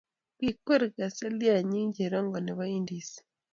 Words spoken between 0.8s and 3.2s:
cheselyenye cherongo nebo Indies